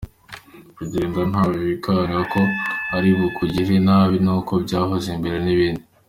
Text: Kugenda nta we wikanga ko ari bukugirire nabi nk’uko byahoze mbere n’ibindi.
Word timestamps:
Kugenda 0.75 1.19
nta 1.31 1.41
we 1.49 1.55
wikanga 1.65 2.19
ko 2.33 2.41
ari 2.95 3.09
bukugirire 3.17 3.75
nabi 3.87 4.15
nk’uko 4.23 4.51
byahoze 4.63 5.09
mbere 5.19 5.37
n’ibindi. 5.45 5.83